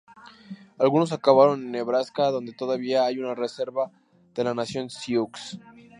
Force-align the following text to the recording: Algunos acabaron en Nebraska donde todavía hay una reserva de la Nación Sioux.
Algunos 0.79 1.11
acabaron 1.11 1.61
en 1.61 1.71
Nebraska 1.73 2.31
donde 2.31 2.53
todavía 2.53 3.05
hay 3.05 3.19
una 3.19 3.35
reserva 3.35 3.91
de 4.33 4.43
la 4.43 4.55
Nación 4.55 4.89
Sioux. 4.89 5.59